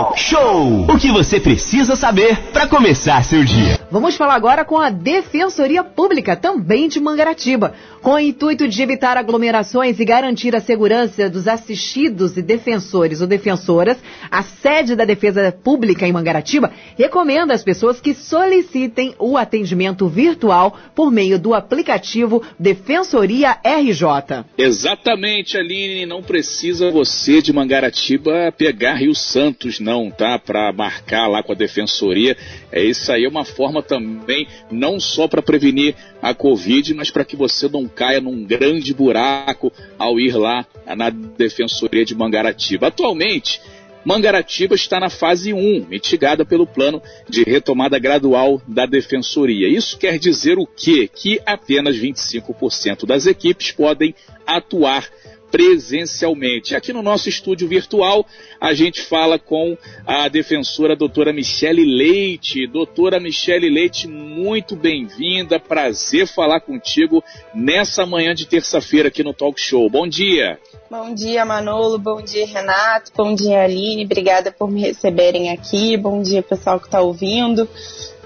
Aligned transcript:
Talk 0.00 0.18
Show. 0.18 0.86
O 0.88 0.98
que 0.98 1.10
você 1.10 1.38
precisa 1.38 1.94
saber 1.94 2.34
para 2.52 2.66
começar 2.66 3.22
seu 3.22 3.44
dia. 3.44 3.78
Vamos 3.90 4.16
falar 4.16 4.34
agora 4.34 4.64
com 4.64 4.78
a 4.78 4.88
Defensoria 4.88 5.82
Pública, 5.82 6.36
também 6.36 6.88
de 6.88 7.00
Mangaratiba. 7.00 7.74
Com 8.00 8.12
o 8.12 8.18
intuito 8.18 8.66
de 8.66 8.82
evitar 8.82 9.16
aglomerações 9.18 9.98
e 10.00 10.04
garantir 10.04 10.54
a 10.56 10.60
segurança 10.60 11.28
dos 11.28 11.46
assistidos 11.46 12.36
e 12.36 12.40
defensores 12.40 13.20
ou 13.20 13.26
defensoras, 13.26 13.98
a 14.30 14.42
sede 14.42 14.96
da 14.96 15.04
Defesa 15.04 15.52
Pública 15.52 16.06
em 16.06 16.12
Mangaratiba 16.12 16.72
recomenda 16.96 17.52
às 17.52 17.62
pessoas 17.62 18.00
que 18.00 18.14
solicitem 18.14 19.14
o 19.18 19.36
atendimento 19.36 20.08
virtual 20.08 20.78
por 20.94 21.10
meio 21.10 21.38
do 21.38 21.52
aplicativo 21.52 22.42
Defensoria 22.58 23.58
RJ. 23.62 24.46
Exatamente, 24.56 25.58
Aline. 25.58 26.06
Não 26.06 26.22
precisa 26.22 26.90
você 26.90 27.42
de 27.42 27.52
Mangaratiba 27.52 28.50
pegar 28.56 28.94
Rio 28.94 29.14
Santos, 29.14 29.80
não, 29.80 29.89
tá? 30.10 30.38
Para 30.38 30.72
marcar 30.72 31.26
lá 31.26 31.42
com 31.42 31.52
a 31.52 31.56
Defensoria. 31.56 32.36
É 32.70 32.82
isso 32.84 33.10
aí, 33.10 33.24
é 33.24 33.28
uma 33.28 33.44
forma 33.44 33.82
também, 33.82 34.46
não 34.70 35.00
só 35.00 35.26
para 35.26 35.42
prevenir 35.42 35.94
a 36.22 36.32
Covid, 36.32 36.94
mas 36.94 37.10
para 37.10 37.24
que 37.24 37.34
você 37.34 37.68
não 37.68 37.88
caia 37.88 38.20
num 38.20 38.44
grande 38.44 38.94
buraco 38.94 39.72
ao 39.98 40.20
ir 40.20 40.36
lá 40.36 40.64
na 40.96 41.10
Defensoria 41.10 42.04
de 42.04 42.14
Mangaratiba. 42.14 42.86
Atualmente, 42.86 43.60
Mangaratiba 44.04 44.74
está 44.74 44.98
na 44.98 45.10
fase 45.10 45.52
1, 45.52 45.86
mitigada 45.88 46.44
pelo 46.44 46.66
plano 46.66 47.02
de 47.28 47.42
retomada 47.42 47.98
gradual 47.98 48.60
da 48.66 48.86
Defensoria. 48.86 49.68
Isso 49.68 49.98
quer 49.98 50.18
dizer 50.18 50.58
o 50.58 50.66
quê? 50.66 51.08
Que 51.12 51.40
apenas 51.44 51.96
25% 51.96 53.04
das 53.04 53.26
equipes 53.26 53.72
podem 53.72 54.14
atuar 54.46 55.06
presencialmente. 55.50 56.74
Aqui 56.74 56.92
no 56.92 57.02
nosso 57.02 57.28
estúdio 57.28 57.68
virtual, 57.68 58.26
a 58.60 58.72
gente 58.72 59.02
fala 59.02 59.38
com 59.38 59.76
a 60.06 60.28
defensora 60.28 60.94
doutora 60.94 61.32
Michele 61.32 61.84
Leite. 61.84 62.66
Doutora 62.66 63.18
Michele 63.18 63.68
Leite, 63.68 64.06
muito 64.06 64.76
bem-vinda. 64.76 65.58
Prazer 65.58 66.26
falar 66.26 66.60
contigo 66.60 67.22
nessa 67.54 68.06
manhã 68.06 68.34
de 68.34 68.46
terça-feira 68.46 69.08
aqui 69.08 69.22
no 69.22 69.34
Talk 69.34 69.60
Show. 69.60 69.88
Bom 69.90 70.06
dia. 70.06 70.58
Bom 70.90 71.14
dia, 71.14 71.44
Manolo. 71.44 71.98
Bom 71.98 72.20
dia, 72.20 72.46
Renato. 72.46 73.12
Bom 73.16 73.34
dia, 73.34 73.62
Aline. 73.62 74.04
Obrigada 74.04 74.50
por 74.50 74.70
me 74.70 74.80
receberem 74.80 75.50
aqui. 75.50 75.96
Bom 75.96 76.20
dia, 76.20 76.42
pessoal 76.42 76.80
que 76.80 76.86
está 76.86 77.00
ouvindo. 77.00 77.68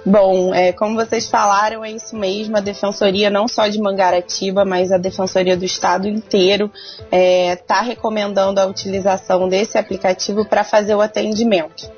Bom, 0.07 0.55
é, 0.55 0.71
como 0.73 0.97
vocês 0.97 1.31
falaram, 1.31 1.83
é 1.83 1.91
isso 1.91 2.15
mesmo. 2.15 2.57
A 2.57 2.61
Defensoria, 2.61 3.31
não 3.31 3.49
só 3.49 3.67
de 3.69 3.81
Mangaratiba, 3.81 4.65
mas 4.65 4.93
a 4.93 4.99
Defensoria 4.99 5.57
do 5.57 5.65
Estado 5.65 6.07
inteiro, 6.07 6.71
está 7.05 7.17
é, 7.17 7.57
tá 7.57 7.81
recomendando 7.81 8.61
a 8.61 8.67
utilização 8.67 9.49
desse 9.49 9.79
aplicativo 9.79 10.45
para 10.45 10.63
fazer 10.63 10.95
o 10.95 11.01
atendimento. 11.01 11.91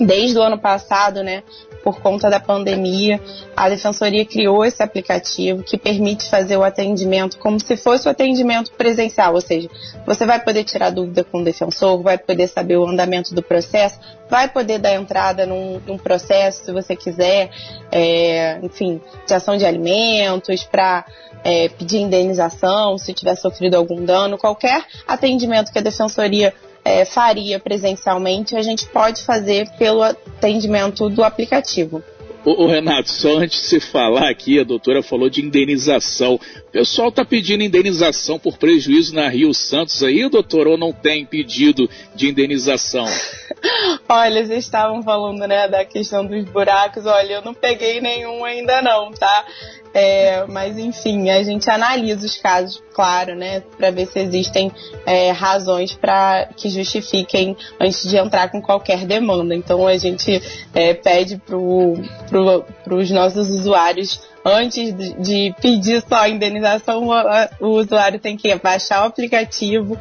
Desde 0.00 0.38
o 0.38 0.42
ano 0.42 0.58
passado, 0.58 1.22
né, 1.22 1.42
por 1.82 2.00
conta 2.00 2.30
da 2.30 2.40
pandemia, 2.40 3.20
a 3.56 3.68
Defensoria 3.68 4.24
criou 4.24 4.64
esse 4.64 4.82
aplicativo 4.82 5.62
que 5.62 5.76
permite 5.76 6.28
fazer 6.28 6.56
o 6.56 6.62
atendimento 6.62 7.38
como 7.38 7.58
se 7.60 7.76
fosse 7.76 8.06
o 8.06 8.10
atendimento 8.10 8.72
presencial, 8.72 9.34
ou 9.34 9.40
seja, 9.40 9.68
você 10.06 10.24
vai 10.24 10.40
poder 10.42 10.64
tirar 10.64 10.90
dúvida 10.90 11.24
com 11.24 11.40
o 11.40 11.44
defensor, 11.44 12.02
vai 12.02 12.18
poder 12.18 12.48
saber 12.48 12.76
o 12.76 12.86
andamento 12.86 13.34
do 13.34 13.42
processo, 13.42 13.98
vai 14.30 14.48
poder 14.48 14.78
dar 14.78 14.94
entrada 14.94 15.44
num, 15.44 15.80
num 15.86 15.98
processo, 15.98 16.64
se 16.64 16.72
você 16.72 16.96
quiser, 16.96 17.50
é, 17.90 18.58
enfim, 18.62 19.00
de 19.26 19.34
ação 19.34 19.56
de 19.56 19.66
alimentos, 19.66 20.64
para 20.64 21.04
é, 21.44 21.68
pedir 21.68 21.98
indenização, 21.98 22.96
se 22.96 23.12
tiver 23.12 23.34
sofrido 23.36 23.74
algum 23.76 24.04
dano, 24.04 24.38
qualquer 24.38 24.84
atendimento 25.06 25.72
que 25.72 25.78
a 25.78 25.82
Defensoria 25.82 26.54
é, 26.84 27.04
faria 27.04 27.58
presencialmente, 27.60 28.56
a 28.56 28.62
gente 28.62 28.86
pode 28.86 29.22
fazer 29.22 29.68
pelo 29.78 30.02
atendimento 30.02 31.08
do 31.08 31.22
aplicativo. 31.22 32.02
Ô, 32.44 32.66
Renato, 32.66 33.08
só 33.08 33.38
antes 33.38 33.60
de 33.62 33.68
você 33.68 33.80
falar 33.80 34.28
aqui, 34.28 34.58
a 34.58 34.64
doutora 34.64 35.00
falou 35.00 35.30
de 35.30 35.40
indenização. 35.40 36.34
O 36.34 36.72
pessoal 36.72 37.08
está 37.08 37.24
pedindo 37.24 37.62
indenização 37.62 38.36
por 38.36 38.58
prejuízo 38.58 39.14
na 39.14 39.28
Rio 39.28 39.54
Santos 39.54 40.02
aí, 40.02 40.28
doutor, 40.28 40.66
ou 40.66 40.76
não 40.76 40.92
tem 40.92 41.24
pedido 41.24 41.88
de 42.16 42.28
indenização? 42.28 43.06
Olha, 44.08 44.44
vocês 44.44 44.64
estavam 44.64 45.04
falando, 45.04 45.46
né, 45.46 45.68
da 45.68 45.84
questão 45.84 46.26
dos 46.26 46.44
buracos. 46.46 47.06
Olha, 47.06 47.34
eu 47.34 47.42
não 47.42 47.54
peguei 47.54 48.00
nenhum 48.00 48.44
ainda 48.44 48.82
não, 48.82 49.12
tá? 49.12 49.44
É, 49.94 50.46
mas 50.46 50.78
enfim, 50.78 51.28
a 51.28 51.42
gente 51.42 51.68
analisa 51.68 52.24
os 52.24 52.36
casos, 52.38 52.82
claro, 52.94 53.34
né, 53.34 53.60
para 53.76 53.90
ver 53.90 54.06
se 54.06 54.18
existem 54.20 54.72
é, 55.04 55.30
razões 55.30 55.94
para 55.94 56.48
que 56.56 56.70
justifiquem 56.70 57.56
antes 57.78 58.08
de 58.08 58.16
entrar 58.16 58.50
com 58.50 58.62
qualquer 58.62 59.04
demanda. 59.04 59.54
Então 59.54 59.86
a 59.86 59.96
gente 59.98 60.42
é, 60.74 60.94
pede 60.94 61.36
para 61.36 61.56
os 61.56 63.10
nossos 63.10 63.50
usuários 63.50 64.20
antes 64.44 64.94
de, 65.18 65.54
pedir 65.60 66.02
só 66.08 66.16
a 66.16 66.28
indenização, 66.28 67.08
o, 67.08 67.66
o, 67.66 67.78
usuário 67.78 68.18
tem 68.18 68.36
que 68.36 68.52
baixar 68.56 69.02
o 69.02 69.06
aplicativo, 69.06 69.96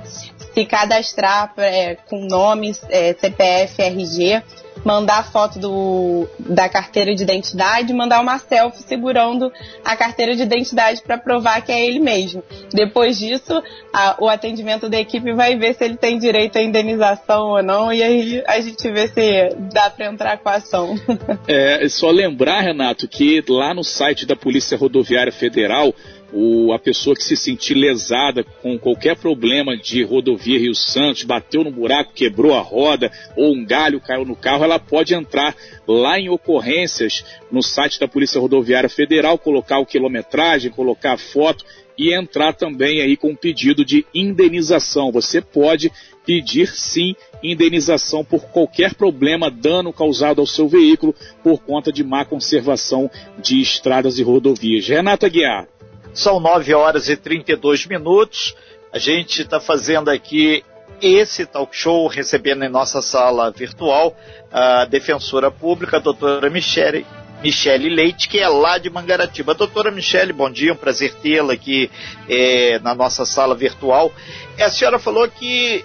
se 0.53 0.65
cadastrar 0.65 1.53
é, 1.57 1.95
com 1.95 2.25
nome, 2.25 2.73
é, 2.89 3.13
CPF, 3.13 3.81
RG 3.81 4.41
mandar 4.83 5.31
foto 5.31 5.59
do, 5.59 6.27
da 6.39 6.67
carteira 6.67 7.13
de 7.13 7.23
identidade, 7.23 7.93
mandar 7.93 8.21
uma 8.21 8.37
selfie 8.39 8.83
segurando 8.83 9.51
a 9.83 9.95
carteira 9.95 10.35
de 10.35 10.43
identidade 10.43 11.01
para 11.01 11.17
provar 11.17 11.61
que 11.61 11.71
é 11.71 11.85
ele 11.85 11.99
mesmo. 11.99 12.43
Depois 12.73 13.17
disso, 13.17 13.61
a, 13.93 14.15
o 14.19 14.27
atendimento 14.27 14.89
da 14.89 14.99
equipe 14.99 15.33
vai 15.33 15.55
ver 15.55 15.75
se 15.75 15.83
ele 15.83 15.97
tem 15.97 16.17
direito 16.17 16.57
à 16.57 16.61
indenização 16.61 17.49
ou 17.49 17.63
não, 17.63 17.93
e 17.93 18.01
aí 18.01 18.43
a 18.47 18.59
gente 18.61 18.89
vê 18.91 19.07
se 19.07 19.55
dá 19.73 19.89
para 19.89 20.07
entrar 20.07 20.37
com 20.37 20.49
a 20.49 20.55
ação. 20.55 20.95
É, 21.47 21.87
só 21.89 22.09
lembrar, 22.09 22.61
Renato, 22.61 23.07
que 23.07 23.43
lá 23.47 23.73
no 23.73 23.83
site 23.83 24.25
da 24.25 24.35
Polícia 24.35 24.77
Rodoviária 24.77 25.31
Federal 25.31 25.93
o, 26.33 26.71
a 26.71 26.79
pessoa 26.79 27.15
que 27.15 27.23
se 27.23 27.35
sentir 27.35 27.73
lesada 27.73 28.43
com 28.43 28.77
qualquer 28.77 29.17
problema 29.17 29.75
de 29.75 30.03
rodovia 30.03 30.59
Rio 30.59 30.75
Santos, 30.75 31.23
bateu 31.23 31.63
no 31.63 31.71
buraco, 31.71 32.13
quebrou 32.13 32.53
a 32.53 32.61
roda 32.61 33.11
ou 33.35 33.53
um 33.53 33.65
galho 33.65 33.99
caiu 33.99 34.25
no 34.25 34.35
carro, 34.35 34.63
ela 34.63 34.79
pode 34.79 35.13
entrar 35.13 35.55
lá 35.87 36.19
em 36.19 36.29
ocorrências 36.29 37.23
no 37.51 37.61
site 37.61 37.99
da 37.99 38.07
Polícia 38.07 38.39
Rodoviária 38.39 38.89
Federal, 38.89 39.37
colocar 39.37 39.79
o 39.79 39.85
quilometragem, 39.85 40.71
colocar 40.71 41.13
a 41.13 41.17
foto 41.17 41.65
e 41.97 42.13
entrar 42.13 42.53
também 42.53 43.01
aí 43.01 43.15
com 43.15 43.29
um 43.29 43.35
pedido 43.35 43.85
de 43.85 44.05
indenização. 44.13 45.11
Você 45.11 45.41
pode 45.41 45.91
pedir 46.25 46.67
sim 46.69 47.15
indenização 47.43 48.23
por 48.23 48.45
qualquer 48.45 48.95
problema, 48.95 49.51
dano 49.51 49.91
causado 49.91 50.39
ao 50.39 50.47
seu 50.47 50.67
veículo 50.67 51.13
por 51.43 51.61
conta 51.61 51.91
de 51.91 52.03
má 52.03 52.23
conservação 52.23 53.09
de 53.37 53.59
estradas 53.61 54.17
e 54.17 54.23
rodovias. 54.23 54.87
Renata 54.87 55.27
Guiar. 55.27 55.67
São 56.13 56.39
9 56.39 56.73
horas 56.73 57.07
e 57.09 57.15
32 57.15 57.85
minutos. 57.85 58.55
A 58.91 58.99
gente 58.99 59.41
está 59.41 59.59
fazendo 59.59 60.09
aqui 60.09 60.63
esse 61.01 61.45
talk 61.45 61.75
show, 61.75 62.07
recebendo 62.07 62.63
em 62.63 62.69
nossa 62.69 63.01
sala 63.01 63.49
virtual 63.51 64.15
a 64.51 64.85
defensora 64.85 65.49
pública, 65.49 65.97
a 65.97 65.99
doutora 65.99 66.49
Michele, 66.49 67.05
Michele 67.41 67.89
Leite, 67.89 68.27
que 68.27 68.39
é 68.39 68.47
lá 68.47 68.77
de 68.77 68.89
Mangaratiba. 68.89 69.53
Doutora 69.53 69.89
Michele, 69.89 70.33
bom 70.33 70.49
dia, 70.49 70.73
um 70.73 70.75
prazer 70.75 71.13
tê-la 71.15 71.53
aqui 71.53 71.89
é, 72.29 72.77
na 72.79 72.93
nossa 72.93 73.25
sala 73.25 73.55
virtual. 73.55 74.11
A 74.59 74.69
senhora 74.69 74.99
falou 74.99 75.27
que 75.27 75.83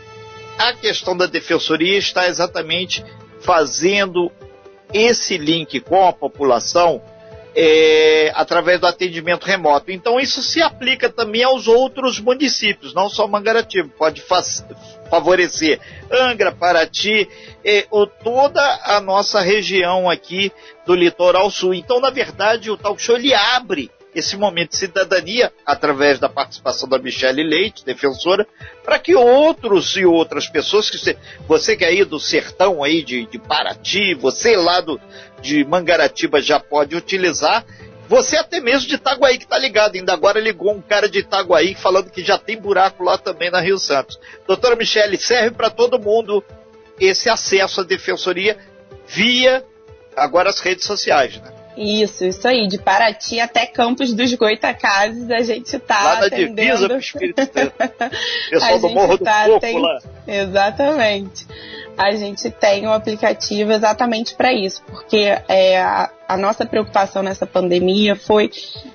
a 0.59 0.73
questão 0.75 1.17
da 1.17 1.27
defensoria 1.27 1.97
está 1.97 2.27
exatamente 2.27 3.05
fazendo 3.41 4.31
esse 4.93 5.39
link 5.39 5.81
com 5.81 6.07
a 6.07 6.13
população 6.13 7.01
é, 7.57 8.31
através 8.35 8.79
do 8.79 8.87
atendimento 8.87 9.45
remoto. 9.45 9.91
Então 9.91 10.21
isso 10.21 10.43
se 10.43 10.61
aplica 10.61 11.09
também 11.09 11.43
aos 11.43 11.67
outros 11.67 12.21
municípios, 12.21 12.93
não 12.93 13.09
só 13.09 13.27
Mangaratiba, 13.27 13.89
pode 13.97 14.23
favorecer 15.11 15.81
Angra, 16.11 16.53
Paraty, 16.53 17.27
é, 17.65 17.87
ou 17.91 18.07
toda 18.07 18.61
a 18.85 19.01
nossa 19.01 19.41
região 19.41 20.11
aqui 20.11 20.53
do 20.85 20.95
litoral 20.95 21.51
sul. 21.51 21.73
Então, 21.73 21.99
na 21.99 22.11
verdade, 22.11 22.71
o 22.71 22.77
talk 22.77 23.01
show 23.01 23.17
ele 23.17 23.33
abre 23.35 23.91
esse 24.17 24.35
momento 24.35 24.71
de 24.71 24.79
cidadania, 24.79 25.53
através 25.65 26.19
da 26.19 26.27
participação 26.27 26.89
da 26.89 26.99
Michelle 26.99 27.43
Leite, 27.43 27.85
defensora, 27.85 28.47
para 28.83 28.99
que 28.99 29.15
outros 29.15 29.95
e 29.95 30.07
outras 30.07 30.49
pessoas, 30.49 30.89
que 30.89 30.99
você, 30.99 31.19
você 31.47 31.77
que 31.77 31.85
é 31.85 31.89
aí 31.89 32.03
do 32.03 32.19
sertão 32.19 32.83
aí 32.83 33.03
de, 33.03 33.27
de 33.27 33.39
Paraty, 33.39 34.15
você 34.15 34.57
lá 34.57 34.81
do, 34.81 34.99
de 35.43 35.65
Mangaratiba 35.67 36.41
já 36.41 36.59
pode 36.59 36.97
utilizar, 36.97 37.63
você 38.09 38.39
até 38.39 38.59
mesmo 38.59 38.89
de 38.89 38.95
Itaguaí 38.95 39.37
que 39.37 39.45
está 39.45 39.59
ligado, 39.59 39.97
ainda 39.97 40.15
agora 40.15 40.41
ligou 40.41 40.73
um 40.73 40.81
cara 40.81 41.11
de 41.11 41.19
Itaguaí 41.19 41.75
falando 41.75 42.11
que 42.11 42.25
já 42.25 42.39
tem 42.39 42.59
buraco 42.59 43.05
lá 43.05 43.19
também 43.19 43.51
na 43.51 43.61
Rio 43.61 43.79
Santos. 43.79 44.19
Doutora 44.47 44.77
Michele, 44.77 45.19
serve 45.19 45.51
para 45.51 45.69
todo 45.69 45.99
mundo 45.99 46.43
esse 46.99 47.29
acesso 47.29 47.83
à 47.83 47.85
defensoria 47.85 48.57
via 49.07 49.63
agora 50.17 50.49
as 50.49 50.61
redes 50.61 50.87
sociais, 50.87 51.37
né? 51.39 51.56
Isso, 51.77 52.25
isso 52.25 52.49
aí. 52.49 52.67
De 52.67 52.79
Paraty 52.79 53.39
até 53.39 53.67
Campos 53.67 54.15
dos 54.15 54.33
Goitacazes 54.35 55.31
a 55.31 55.43
gente 55.43 55.79
tá 55.79 56.03
lá 56.03 56.21
na 56.21 56.27
atendendo. 56.27 56.55
divisa 56.55 56.89
pro 56.89 56.99
Espírito 56.99 57.41
Santo. 57.43 57.73
Pessoal 58.51 58.79
do 58.79 58.89
Morro 58.91 59.19
do 59.19 59.25
tá 59.25 59.47
Coco 59.47 59.79
lá. 59.79 59.99
Exatamente. 60.27 61.47
a 61.97 62.13
gente 62.13 62.51
tem 62.51 62.87
o 62.87 62.91
um 62.91 62.93
aplicativo 62.93 63.73
exatamente 63.73 64.35
para 64.35 64.53
isso, 64.53 64.83
porque 64.87 65.39
é, 65.49 65.81
a, 65.81 66.11
a, 66.29 66.37
nossa 66.37 66.67
preocupação 66.67 67.23
nessa 67.23 67.47
pandemia 67.47 68.17
foi 68.17 68.51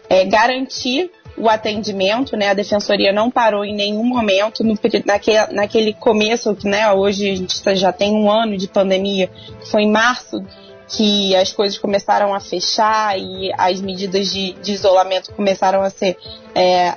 é, 0.10 0.26
garantir 0.26 1.10
o 1.38 1.50
atendimento, 1.50 2.36
né? 2.36 2.50
A 2.50 2.54
defensoria 2.54 3.12
não 3.12 3.32
parou 3.32 3.64
em 3.64 3.74
nenhum 3.74 4.04
momento 4.04 4.64
no, 4.64 4.78
naquele, 5.06 5.48
naquele 5.52 5.94
começo, 5.94 6.56
né? 6.64 6.92
Hoje 6.92 7.32
a 7.32 7.36
gente 7.36 7.76
já 7.76 7.92
tem 7.92 8.12
um 8.12 8.30
ano 8.30 8.58
de 8.58 8.68
pandemia, 8.68 9.30
foi 9.72 9.84
em 9.84 9.92
março 9.92 10.44
que 10.92 11.36
as 11.36 11.54
coisas 11.54 11.78
começaram 11.78 12.34
a 12.34 12.40
fechar 12.40 13.18
e 13.18 13.52
as 13.58 13.80
medidas 13.80 14.32
de, 14.32 14.54
de 14.54 14.74
isolamento 14.74 15.34
começaram 15.34 15.82
a 15.82 15.90
ser 15.90 16.18
é, 16.54 16.96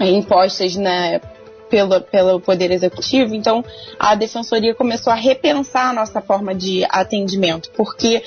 impostas 0.00 0.74
né, 0.76 1.20
pelo, 1.70 2.00
pelo 2.00 2.40
Poder 2.40 2.70
Executivo. 2.70 3.34
Então, 3.34 3.64
a 3.98 4.14
Defensoria 4.14 4.74
começou 4.74 5.12
a 5.12 5.16
repensar 5.16 5.90
a 5.90 5.92
nossa 5.92 6.20
forma 6.20 6.54
de 6.54 6.84
atendimento, 6.90 7.70
porque 7.76 8.22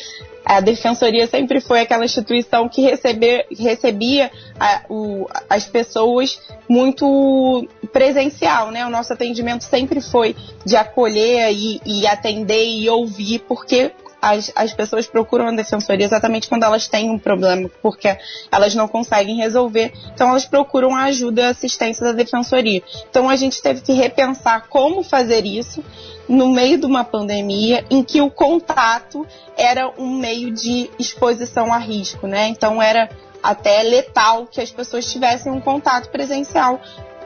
a 0.46 0.60
Defensoria 0.60 1.28
sempre 1.28 1.62
foi 1.62 1.82
aquela 1.82 2.06
instituição 2.06 2.68
que 2.68 2.82
recebe, 2.82 3.46
recebia 3.58 4.32
a, 4.60 4.82
o, 4.90 5.28
as 5.50 5.66
pessoas 5.66 6.40
muito 6.68 7.68
presencial, 7.92 8.72
né? 8.72 8.86
O 8.86 8.90
nosso 8.90 9.14
atendimento 9.14 9.64
sempre 9.64 10.02
foi 10.02 10.36
de 10.66 10.76
acolher 10.76 11.52
e, 11.52 11.82
e 11.86 12.08
atender 12.08 12.66
e 12.66 12.90
ouvir, 12.90 13.40
porque 13.48 13.92
as, 14.22 14.52
as 14.56 14.72
pessoas 14.74 15.08
procuram 15.08 15.48
a 15.48 15.52
defensoria 15.52 16.06
exatamente 16.06 16.48
quando 16.48 16.64
elas 16.64 16.88
têm 16.88 17.10
um 17.10 17.18
problema, 17.18 17.70
porque 17.82 18.16
elas 18.52 18.76
não 18.76 18.88
conseguem 18.88 19.38
resolver. 19.38 19.92
Então 20.14 20.30
elas 20.30 20.46
procuram 20.46 20.96
a 20.96 21.06
ajuda 21.06 21.42
e 21.42 21.46
assistência 21.46 22.06
da 22.06 22.12
defensoria. 22.14 22.84
Então 23.10 23.28
a 23.28 23.36
gente 23.36 23.62
teve 23.62 23.82
que 23.82 23.94
repensar 23.94 24.68
como 24.70 25.04
fazer 25.04 25.46
isso 25.46 25.84
no 26.32 26.48
meio 26.48 26.80
de 26.80 26.86
uma 26.86 27.04
pandemia 27.04 27.86
em 27.90 28.02
que 28.02 28.22
o 28.22 28.32
contato 28.32 29.28
era 29.58 29.92
um 29.98 30.16
meio 30.16 30.50
de 30.54 30.90
exposição 30.98 31.74
a 31.74 31.78
risco, 31.78 32.26
né? 32.26 32.48
Então 32.48 32.82
era 32.82 33.10
até 33.44 33.84
letal 33.84 34.48
que 34.48 34.62
as 34.62 34.72
pessoas 34.72 35.12
tivessem 35.12 35.52
um 35.52 35.60
contato 35.60 36.10
presencial 36.10 36.80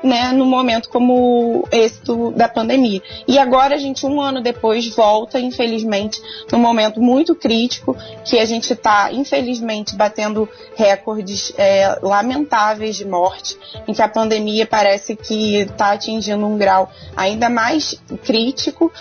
né, 0.05 0.31
no 0.31 0.45
momento 0.45 0.87
como 0.89 1.67
esse 1.71 2.01
do, 2.03 2.31
da 2.31 2.47
pandemia. 2.47 3.01
E 3.27 3.39
agora 3.39 3.75
a 3.75 3.77
gente, 3.77 4.05
um 4.05 4.21
ano 4.21 4.39
depois, 4.39 4.87
volta, 4.95 5.39
infelizmente, 5.39 6.21
num 6.51 6.59
momento 6.59 7.01
muito 7.01 7.33
crítico, 7.33 7.97
que 8.23 8.37
a 8.37 8.45
gente 8.45 8.71
está, 8.71 9.11
infelizmente, 9.11 9.95
batendo 9.95 10.47
recordes 10.75 11.51
é, 11.57 11.97
lamentáveis 12.03 12.95
de 12.95 13.05
morte, 13.05 13.57
em 13.87 13.93
que 13.93 14.01
a 14.01 14.07
pandemia 14.07 14.67
parece 14.67 15.15
que 15.15 15.61
está 15.61 15.93
atingindo 15.93 16.45
um 16.45 16.57
grau 16.57 16.89
ainda 17.15 17.49
mais 17.49 17.99
crítico. 18.23 18.91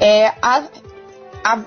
É, 0.00 0.28
a, 0.40 0.62
a 1.42 1.64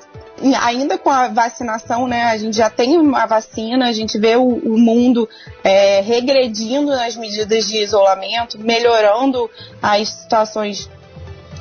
ainda 0.59 0.97
com 0.97 1.09
a 1.09 1.27
vacinação, 1.27 2.07
né, 2.07 2.23
a 2.23 2.37
gente 2.37 2.57
já 2.57 2.69
tem 2.69 2.97
uma 2.97 3.25
vacina, 3.25 3.87
a 3.87 3.91
gente 3.91 4.17
vê 4.17 4.35
o, 4.35 4.43
o 4.43 4.77
mundo 4.77 5.27
é, 5.63 6.01
regredindo 6.01 6.91
nas 6.91 7.15
medidas 7.15 7.67
de 7.67 7.81
isolamento, 7.81 8.59
melhorando 8.59 9.49
as 9.81 10.09
situações 10.09 10.89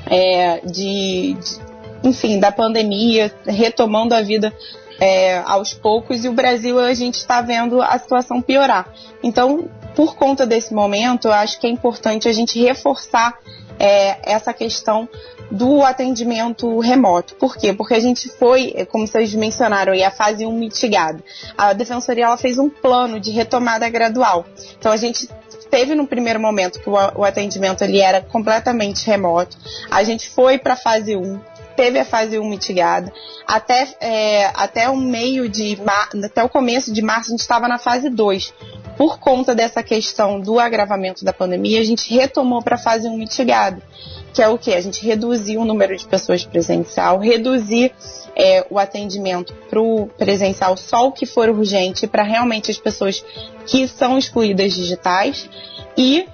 é, 0.06 0.60
de, 0.64 1.34
de, 1.34 2.08
enfim, 2.08 2.38
da 2.38 2.50
pandemia, 2.50 3.32
retomando 3.46 4.14
a 4.14 4.22
vida 4.22 4.52
é, 5.00 5.38
aos 5.46 5.72
poucos, 5.72 6.24
e 6.24 6.28
o 6.28 6.32
Brasil 6.32 6.78
a 6.78 6.94
gente 6.94 7.14
está 7.14 7.40
vendo 7.40 7.80
a 7.80 7.98
situação 7.98 8.42
piorar. 8.42 8.92
Então, 9.22 9.68
por 9.94 10.14
conta 10.14 10.46
desse 10.46 10.72
momento, 10.74 11.28
eu 11.28 11.32
acho 11.32 11.58
que 11.58 11.66
é 11.66 11.70
importante 11.70 12.28
a 12.28 12.32
gente 12.32 12.60
reforçar 12.60 13.38
é, 13.78 14.18
essa 14.30 14.52
questão 14.52 15.08
do 15.50 15.82
atendimento 15.82 16.78
remoto. 16.78 17.34
Por 17.34 17.56
quê? 17.56 17.72
Porque 17.72 17.94
a 17.94 18.00
gente 18.00 18.28
foi, 18.28 18.72
é, 18.76 18.84
como 18.84 19.06
vocês 19.06 19.34
mencionaram, 19.34 19.92
a 19.92 20.10
fase 20.10 20.46
1 20.46 20.52
mitigada. 20.52 21.22
A 21.56 21.72
Defensoria 21.72 22.26
ela 22.26 22.36
fez 22.36 22.58
um 22.58 22.68
plano 22.68 23.18
de 23.18 23.30
retomada 23.30 23.88
gradual. 23.88 24.46
Então 24.78 24.92
a 24.92 24.96
gente 24.96 25.28
teve 25.70 25.94
no 25.94 26.06
primeiro 26.06 26.40
momento 26.40 26.80
que 26.80 26.88
o, 26.90 27.24
atendimento 27.24 27.82
ele 27.82 28.00
era 28.00 28.20
completamente 28.20 29.06
remoto. 29.06 29.56
A 29.90 30.02
gente 30.02 30.28
foi 30.28 30.58
para 30.58 30.74
a 30.74 30.76
fase 30.76 31.16
1, 31.16 31.40
teve 31.76 31.98
a 31.98 32.04
fase 32.04 32.38
1 32.38 32.48
mitigada. 32.48 33.12
Até, 33.46 33.88
é, 34.00 34.46
até 34.54 34.88
o 34.88 34.96
meio 34.96 35.48
de 35.48 35.78
até 36.24 36.42
o 36.42 36.48
começo 36.48 36.92
de 36.92 37.02
março 37.02 37.28
a 37.28 37.32
gente 37.32 37.40
estava 37.40 37.66
na 37.66 37.78
fase 37.78 38.08
2 38.08 38.52
por 39.00 39.18
conta 39.18 39.54
dessa 39.54 39.82
questão 39.82 40.38
do 40.38 40.60
agravamento 40.60 41.24
da 41.24 41.32
pandemia, 41.32 41.80
a 41.80 41.84
gente 41.84 42.12
retomou 42.12 42.60
para 42.60 42.74
a 42.74 42.78
fase 42.78 43.08
1 43.08 43.16
mitigada, 43.16 43.82
que 44.30 44.42
é 44.42 44.48
o 44.48 44.58
que? 44.58 44.72
A 44.72 44.80
gente 44.80 45.04
reduziu 45.04 45.60
o 45.60 45.64
número 45.64 45.96
de 45.96 46.06
pessoas 46.06 46.44
presencial, 46.44 47.18
reduzir 47.18 47.92
é, 48.36 48.66
o 48.70 48.78
atendimento 48.78 49.52
para 49.68 49.80
o 49.80 50.06
presencial 50.18 50.76
só 50.76 51.08
o 51.08 51.12
que 51.12 51.26
for 51.26 51.48
urgente 51.48 52.06
para 52.06 52.22
realmente 52.22 52.70
as 52.70 52.78
pessoas 52.78 53.24
que 53.66 53.86
são 53.88 54.16
excluídas 54.16 54.72
digitais 54.72 55.48
e 55.96 56.26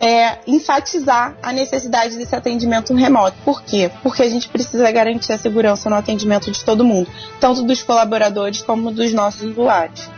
é, 0.00 0.38
enfatizar 0.46 1.36
a 1.42 1.52
necessidade 1.52 2.16
desse 2.16 2.34
atendimento 2.34 2.94
remoto. 2.94 3.36
Por 3.44 3.62
quê? 3.62 3.90
Porque 4.02 4.22
a 4.22 4.28
gente 4.28 4.48
precisa 4.48 4.90
garantir 4.90 5.32
a 5.32 5.38
segurança 5.38 5.88
no 5.88 5.96
atendimento 5.96 6.50
de 6.50 6.64
todo 6.64 6.84
mundo, 6.84 7.08
tanto 7.40 7.62
dos 7.62 7.82
colaboradores 7.82 8.62
como 8.62 8.90
dos 8.90 9.12
nossos 9.12 9.42
usuários. 9.42 10.08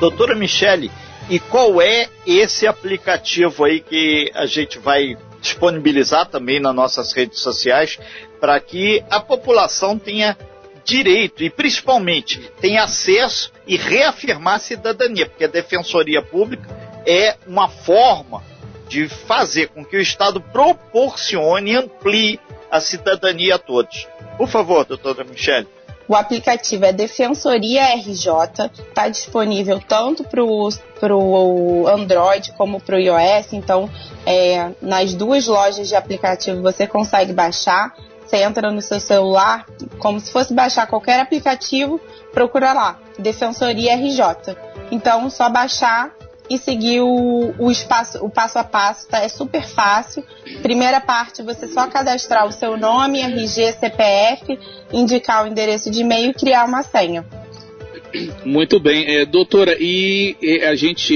Doutora 0.00 0.34
Michele, 0.34 0.90
e 1.28 1.38
qual 1.38 1.80
é 1.80 2.08
esse 2.26 2.66
aplicativo 2.66 3.64
aí 3.64 3.80
que 3.80 4.30
a 4.34 4.46
gente 4.46 4.78
vai 4.78 5.16
disponibilizar 5.40 6.26
também 6.26 6.60
nas 6.60 6.74
nossas 6.74 7.12
redes 7.12 7.40
sociais 7.40 7.98
para 8.40 8.58
que 8.60 9.02
a 9.10 9.20
população 9.20 9.98
tenha 9.98 10.36
direito 10.84 11.44
e 11.44 11.50
principalmente 11.50 12.40
tenha 12.60 12.82
acesso 12.84 13.52
e 13.66 13.76
reafirmar 13.76 14.54
a 14.54 14.58
cidadania, 14.58 15.28
porque 15.28 15.44
a 15.44 15.48
defensoria 15.48 16.22
pública 16.22 16.66
é 17.06 17.36
uma 17.46 17.68
forma 17.68 18.42
de 18.88 19.06
fazer 19.08 19.68
com 19.68 19.84
que 19.84 19.96
o 19.96 20.00
Estado 20.00 20.40
proporcione 20.40 21.72
e 21.72 21.76
amplie 21.76 22.40
a 22.70 22.80
cidadania 22.80 23.56
a 23.56 23.58
todos. 23.58 24.08
Por 24.38 24.48
favor, 24.48 24.84
doutora 24.84 25.24
Michele. 25.24 25.68
O 26.08 26.16
aplicativo 26.16 26.86
é 26.86 26.92
Defensoria 26.92 27.94
RJ, 27.96 28.70
está 28.88 29.08
disponível 29.08 29.78
tanto 29.78 30.24
para 30.24 30.42
o 30.42 31.86
Android 31.86 32.52
como 32.52 32.80
para 32.80 32.96
o 32.96 32.98
iOS, 32.98 33.52
então 33.52 33.90
é, 34.24 34.70
nas 34.80 35.12
duas 35.12 35.46
lojas 35.46 35.86
de 35.86 35.94
aplicativo 35.94 36.62
você 36.62 36.86
consegue 36.86 37.34
baixar. 37.34 37.94
Você 38.24 38.38
entra 38.38 38.70
no 38.70 38.82
seu 38.82 39.00
celular, 39.00 39.66
como 39.98 40.18
se 40.20 40.30
fosse 40.30 40.52
baixar 40.52 40.86
qualquer 40.86 41.20
aplicativo, 41.20 42.00
procura 42.32 42.72
lá, 42.72 42.98
Defensoria 43.18 43.94
RJ. 43.96 44.54
Então, 44.90 45.28
só 45.30 45.48
baixar 45.48 46.12
e 46.50 46.58
seguir 46.58 47.00
o, 47.00 47.54
o, 47.58 47.70
espaço, 47.70 48.18
o 48.24 48.30
passo 48.30 48.58
a 48.58 48.64
passo, 48.64 49.08
tá? 49.08 49.22
É 49.22 49.28
super 49.28 49.62
fácil. 49.62 50.24
Primeira 50.62 51.00
parte, 51.00 51.42
você 51.42 51.66
só 51.68 51.86
cadastrar 51.86 52.46
o 52.46 52.52
seu 52.52 52.76
nome, 52.76 53.20
RG, 53.20 53.72
CPF, 53.72 54.58
indicar 54.92 55.44
o 55.44 55.48
endereço 55.48 55.90
de 55.90 56.00
e-mail 56.00 56.30
e 56.30 56.34
criar 56.34 56.64
uma 56.64 56.82
senha. 56.82 57.24
Muito 58.44 58.80
bem, 58.80 59.04
é, 59.06 59.26
doutora, 59.26 59.76
e, 59.78 60.34
e, 60.40 60.62
a 60.62 60.74
gente, 60.74 61.14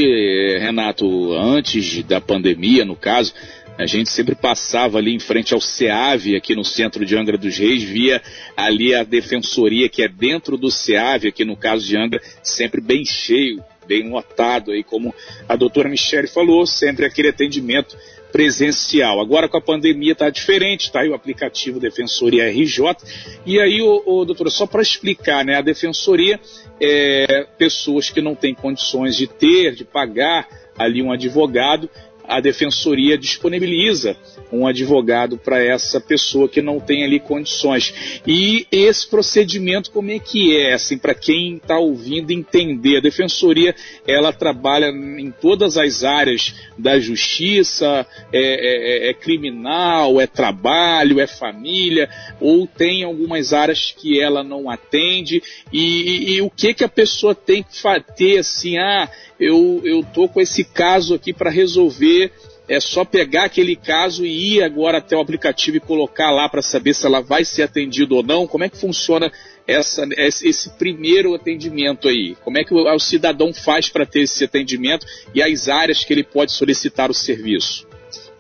Renato, 0.59 1.33
antes 1.33 2.03
da 2.05 2.21
pandemia, 2.21 2.85
no 2.85 2.95
caso, 2.95 3.33
a 3.79 3.87
gente 3.87 4.11
sempre 4.11 4.35
passava 4.35 4.99
ali 4.99 5.15
em 5.15 5.19
frente 5.19 5.55
ao 5.55 5.61
SEAV, 5.61 6.37
aqui 6.37 6.55
no 6.55 6.65
centro 6.65 7.07
de 7.07 7.17
Angra 7.17 7.39
dos 7.39 7.57
Reis, 7.57 7.83
via 7.83 8.21
ali 8.55 8.95
a 8.95 9.03
defensoria 9.03 9.89
que 9.89 10.03
é 10.03 10.09
dentro 10.09 10.59
do 10.59 10.71
SEAV, 10.71 11.29
aqui 11.29 11.45
no 11.45 11.57
caso 11.57 11.87
de 11.87 11.97
Angra, 11.97 12.21
sempre 12.43 12.83
bem 12.83 13.05
cheio 13.07 13.65
bem 13.87 14.11
lotado 14.11 14.73
aí, 14.73 14.83
como 14.83 15.15
a 15.49 15.57
doutora 15.57 15.89
Michele 15.89 16.27
falou, 16.27 16.67
sempre 16.67 17.07
aquele 17.07 17.29
atendimento 17.29 17.97
presencial. 18.33 19.21
Agora 19.21 19.49
com 19.49 19.59
a 19.59 19.61
pandemia 19.61 20.13
está 20.13 20.31
diferente, 20.31 20.87
está 20.87 21.01
aí 21.01 21.11
o 21.11 21.15
aplicativo 21.15 21.79
Defensoria 21.79 22.51
RJ. 22.51 22.97
E 23.45 23.61
aí, 23.61 23.81
o 23.83 24.25
doutora, 24.25 24.51
só 24.51 24.67
para 24.67 24.81
explicar, 24.81 25.45
né, 25.45 25.57
a 25.57 25.63
Defensoria 25.63 26.41
é 26.81 27.47
pessoas 27.59 28.11
que 28.11 28.23
não 28.23 28.35
têm 28.35 28.55
condições 28.55 29.17
de 29.17 29.27
ter, 29.27 29.75
de 29.75 29.85
pagar 29.85 30.49
ali 30.77 31.03
um 31.03 31.13
advogado, 31.13 31.89
a 32.27 32.41
defensoria 32.41 33.19
disponibiliza 33.19 34.17
um 34.53 34.67
advogado 34.67 35.39
para 35.39 35.63
essa 35.63 36.01
pessoa 36.01 36.49
que 36.49 36.61
não 36.61 36.79
tem 36.79 37.05
ali 37.05 37.19
condições. 37.19 38.21
E 38.27 38.67
esse 38.71 39.09
procedimento, 39.09 39.91
como 39.91 40.11
é 40.11 40.19
que 40.19 40.57
é? 40.57 40.75
Assim, 40.75 40.99
para 40.99 41.15
quem 41.15 41.57
está 41.57 41.79
ouvindo 41.79 42.31
entender, 42.31 42.99
a 42.99 43.01
defensoria 43.01 43.75
ela 44.07 44.33
trabalha 44.33 44.89
em 44.89 45.31
todas 45.31 45.77
as 45.77 46.05
áreas 46.05 46.55
da 46.79 46.99
justiça, 46.99 48.07
é, 48.33 49.07
é, 49.07 49.11
é 49.11 49.15
criminal, 49.15 50.21
é 50.21 50.27
trabalho, 50.27 51.21
é 51.21 51.27
família, 51.27 52.09
ou 52.41 52.67
tem 52.67 53.05
algumas 53.05 53.53
áreas 53.53 53.95
que 53.97 54.21
ela 54.21 54.43
não 54.43 54.69
atende, 54.69 55.43
e, 55.73 55.81
e, 55.81 56.33
e 56.35 56.43
o 56.43 56.51
que, 56.51 56.75
que 56.75 56.85
a 56.85 56.89
pessoa 56.89 57.35
tem 57.35 57.63
que 57.63 57.83
ter 58.17 58.39
assim, 58.39 58.79
ah, 58.79 59.09
eu, 59.43 59.81
eu 59.85 60.05
tô 60.05 60.29
com 60.29 60.41
esse 60.41 60.65
caso 60.65 61.15
aqui 61.15 61.33
para 61.33 61.51
resolver 61.51 62.33
é 62.69 62.79
só 62.81 63.05
pegar 63.05 63.45
aquele 63.45 63.75
caso 63.75 64.25
e 64.25 64.57
ir 64.57 64.63
agora 64.63 64.99
até 64.99 65.17
o 65.17 65.21
aplicativo 65.21 65.77
e 65.77 65.81
colocar 65.81 66.31
lá 66.31 66.49
para 66.49 66.63
saber 66.63 66.95
se 66.95 67.05
ela 67.05 67.21
vai 67.21 67.45
ser 67.45 67.65
atendida 67.65 68.15
ou 68.15 68.23
não? 68.23 68.47
Como 68.47 68.63
é 68.65 68.69
que 68.69 68.79
funciona 68.79 69.31
essa, 69.67 70.07
esse 70.17 70.71
primeiro 70.79 71.35
atendimento 71.35 72.09
aí? 72.09 72.37
Como 72.43 72.59
é 72.59 72.65
que 72.65 72.73
o, 72.73 72.95
o 72.95 72.99
cidadão 73.01 73.53
faz 73.53 73.89
para 73.89 74.07
ter 74.07 74.23
esse 74.23 74.45
atendimento 74.45 75.05
e 75.35 75.43
as 75.43 75.69
áreas 75.69 76.05
que 76.05 76.13
ele 76.13 76.25
pode 76.25 76.53
solicitar 76.53 77.11
o 77.11 77.15
serviço? 77.15 77.87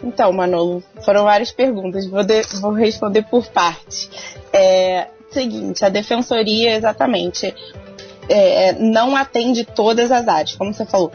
Então, 0.02 0.32
Manolo, 0.32 0.82
foram 1.04 1.24
várias 1.24 1.52
perguntas, 1.52 2.06
vou, 2.06 2.24
de, 2.24 2.42
vou 2.60 2.72
responder 2.72 3.22
por 3.22 3.46
parte. 3.48 4.08
É, 4.52 5.08
seguinte, 5.30 5.84
a 5.84 5.88
defensoria, 5.88 6.76
exatamente, 6.76 7.54
é, 8.28 8.72
não 8.72 9.16
atende 9.16 9.64
todas 9.64 10.10
as 10.10 10.28
áreas, 10.28 10.54
como 10.54 10.72
você 10.72 10.84
falou 10.84 11.12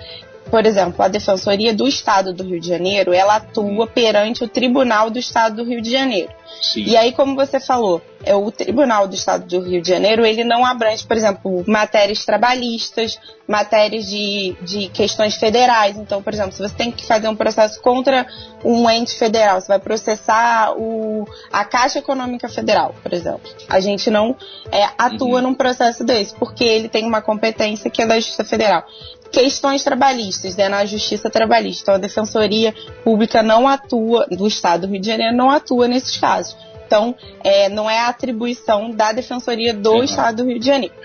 por 0.49 0.65
exemplo, 0.65 1.03
a 1.03 1.07
Defensoria 1.07 1.73
do 1.73 1.87
Estado 1.87 2.33
do 2.33 2.43
Rio 2.43 2.59
de 2.59 2.67
Janeiro, 2.67 3.13
ela 3.13 3.35
atua 3.35 3.85
perante 3.85 4.43
o 4.43 4.47
Tribunal 4.47 5.09
do 5.09 5.19
Estado 5.19 5.57
do 5.57 5.69
Rio 5.69 5.81
de 5.81 5.91
Janeiro. 5.91 6.31
Sim. 6.61 6.83
E 6.83 6.97
aí, 6.97 7.11
como 7.11 7.35
você 7.35 7.59
falou, 7.59 8.01
é 8.23 8.35
o 8.35 8.51
Tribunal 8.51 9.07
do 9.07 9.15
Estado 9.15 9.45
do 9.45 9.61
Rio 9.61 9.81
de 9.81 9.89
Janeiro, 9.89 10.25
ele 10.25 10.43
não 10.43 10.65
abrange, 10.65 11.05
por 11.05 11.15
exemplo, 11.15 11.63
matérias 11.67 12.25
trabalhistas, 12.25 13.19
matérias 13.47 14.05
de, 14.05 14.55
de 14.61 14.89
questões 14.89 15.35
federais. 15.35 15.97
Então, 15.97 16.21
por 16.21 16.33
exemplo, 16.33 16.51
se 16.51 16.61
você 16.61 16.75
tem 16.75 16.91
que 16.91 17.05
fazer 17.05 17.27
um 17.27 17.35
processo 17.35 17.81
contra 17.81 18.25
um 18.63 18.89
ente 18.89 19.17
federal, 19.17 19.61
você 19.61 19.67
vai 19.67 19.79
processar 19.79 20.73
o, 20.77 21.27
a 21.51 21.63
Caixa 21.63 21.99
Econômica 21.99 22.49
Federal, 22.49 22.93
por 23.01 23.13
exemplo. 23.13 23.49
A 23.69 23.79
gente 23.79 24.09
não 24.09 24.35
é, 24.71 24.83
atua 24.97 25.37
uhum. 25.37 25.41
num 25.41 25.53
processo 25.53 26.03
desse, 26.03 26.35
porque 26.35 26.63
ele 26.63 26.89
tem 26.89 27.05
uma 27.05 27.21
competência 27.21 27.89
que 27.89 28.01
é 28.01 28.05
da 28.05 28.15
Justiça 28.15 28.43
Federal 28.43 28.85
questões 29.27 29.83
trabalhistas, 29.83 30.55
né, 30.55 30.69
na 30.69 30.85
justiça 30.85 31.29
trabalhista. 31.29 31.83
Então, 31.83 31.95
a 31.95 31.97
Defensoria 31.97 32.73
Pública 33.03 33.43
não 33.43 33.67
atua, 33.67 34.25
do 34.27 34.47
Estado 34.47 34.87
do 34.87 34.93
Rio 34.93 35.01
de 35.01 35.07
Janeiro, 35.07 35.35
não 35.35 35.51
atua 35.51 35.87
nesses 35.87 36.17
casos. 36.17 36.36
Então, 36.85 37.13
é, 37.43 37.67
não 37.67 37.89
é 37.89 37.99
a 37.99 38.07
atribuição 38.07 38.91
da 38.91 39.11
Defensoria 39.11 39.73
do 39.73 39.91
uhum. 39.91 40.03
Estado 40.03 40.37
do 40.37 40.49
Rio 40.49 40.57
de 40.57 40.65
Janeiro. 40.65 40.95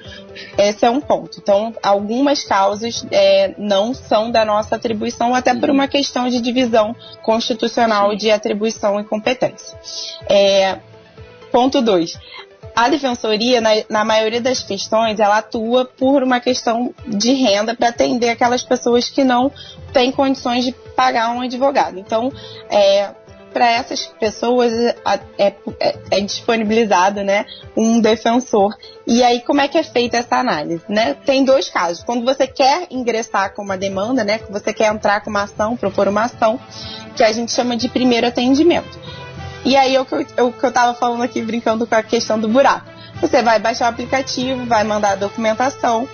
Esse 0.57 0.87
é 0.87 0.91
um 0.91 1.01
ponto. 1.01 1.39
Então, 1.41 1.75
algumas 1.83 2.45
causas 2.45 3.05
é, 3.11 3.53
não 3.59 3.93
são 3.93 4.31
da 4.31 4.45
nossa 4.45 4.77
atribuição, 4.77 5.35
até 5.35 5.53
por 5.55 5.71
uma 5.71 5.89
questão 5.89 6.29
de 6.29 6.41
divisão 6.41 6.95
constitucional 7.23 8.15
de 8.15 8.31
atribuição 8.31 9.01
e 9.01 9.05
competência. 9.05 9.77
É, 10.29 10.79
ponto 11.51 11.83
2 11.83 12.17
a 12.75 12.89
defensoria, 12.89 13.61
na, 13.61 13.71
na, 13.89 14.05
maioria 14.05 14.41
das 14.41 14.63
questões, 14.63 15.21
ela 15.21 15.39
atua 15.39 15.85
por 15.85 16.23
uma 16.23 16.41
questão 16.41 16.95
de 17.07 17.33
renda 17.35 17.75
para 17.75 17.89
atender 17.89 18.31
aquelas 18.31 18.63
pessoas 18.63 19.11
que 19.11 19.23
não 19.23 19.53
têm 19.93 20.11
condições 20.11 20.65
de 20.65 20.73
pagar 20.97 21.31
um 21.33 21.43
advogado. 21.43 21.99
Então, 21.99 22.33
é, 22.71 23.11
para 23.53 23.71
essas 23.71 24.07
pessoas 24.07 24.73
é, 24.73 24.95
é, 25.39 25.55
é, 26.11 26.21
disponibilizado 26.21 27.23
né, 27.23 27.47
um 27.77 28.01
defensor. 28.01 28.75
E 29.07 29.23
aí, 29.23 29.41
como 29.43 29.61
é 29.61 29.69
que 29.69 29.79
é 29.79 29.83
feita 29.83 30.17
essa 30.17 30.37
análise? 30.37 30.83
Né? 30.89 31.15
Tem 31.27 31.45
dois 31.45 31.69
casos. 31.69 32.03
Quando 32.03 32.25
você 32.25 32.47
quer 32.47 32.87
ingressar 32.91 33.55
com 33.55 33.63
uma 33.63 33.77
demanda, 33.77 34.25
né, 34.25 34.39
que 34.39 34.51
você 34.51 34.73
quer 34.73 34.93
entrar 34.93 35.21
com 35.23 35.31
uma 35.31 35.43
ação, 35.43 35.77
propor 35.77 36.09
uma 36.09 36.25
ação, 36.25 36.59
que 37.15 37.23
a 37.23 37.33
gente 37.33 37.53
chama 37.53 37.77
de 37.77 37.89
primeiro 37.89 38.27
atendimento. 38.27 38.99
E 39.65 39.77
aí, 39.77 39.95
eu, 39.95 40.03
o 40.03 40.53
que 40.53 40.65
eu 40.65 40.73
tava 40.73 40.95
falando 40.95 41.23
aqui, 41.23 41.41
brincando 41.41 41.87
com 41.87 41.95
a 41.95 42.03
questão 42.03 42.39
do 42.39 42.49
buraco. 42.49 42.91
Você 43.21 43.41
vai 43.43 43.61
baixar 43.61 43.87
o 43.87 43.89
aplicativo, 43.91 44.67
vai 44.67 44.83
mandar 44.83 45.13
a 45.13 45.17
documentação, 45.17 46.09